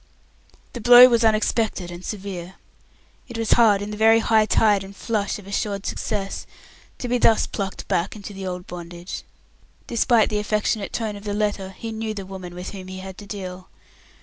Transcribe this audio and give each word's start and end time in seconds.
The 0.73 0.81
blow 0.81 1.07
was 1.09 1.23
unexpected 1.23 1.91
and 1.91 2.03
severe. 2.03 2.55
It 3.27 3.37
was 3.37 3.51
hard, 3.51 3.83
in 3.83 3.91
the 3.91 3.97
very 3.97 4.17
high 4.17 4.47
tide 4.47 4.83
and 4.83 4.95
flush 4.95 5.37
of 5.37 5.45
assured 5.45 5.85
success, 5.85 6.47
to 6.97 7.07
be 7.07 7.19
thus 7.19 7.45
plucked 7.45 7.87
back 7.87 8.15
into 8.15 8.33
the 8.33 8.47
old 8.47 8.65
bondage. 8.65 9.21
Despite 9.85 10.29
the 10.31 10.39
affectionate 10.39 10.91
tone 10.91 11.15
of 11.15 11.23
the 11.23 11.35
letter, 11.35 11.69
he 11.77 11.91
knew 11.91 12.15
the 12.15 12.25
woman 12.25 12.55
with 12.55 12.71
whom 12.71 12.87
he 12.87 12.97
had 13.01 13.15
to 13.19 13.27
deal. 13.27 13.69